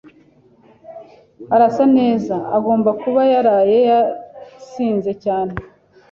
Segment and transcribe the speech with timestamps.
[1.53, 2.35] Arasa neza.
[2.57, 5.53] Agomba kuba yaraye yasinze cyane.